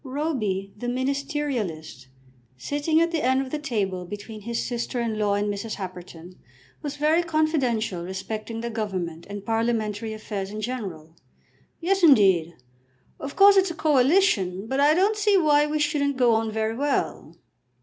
[0.03, 2.07] Roby the ministerialist,
[2.57, 5.75] sitting at the end of the table between his sister in law and Mrs.
[5.75, 6.39] Happerton,
[6.81, 11.15] was very confidential respecting the Government and parliamentary affairs in general.
[11.79, 12.55] "Yes, indeed;
[13.19, 16.75] of course it's a coalition, but I don't see why we shouldn't go on very
[16.75, 17.35] well.